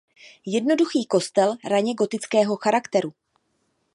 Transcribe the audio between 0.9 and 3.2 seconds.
kostel raně gotického charakteru.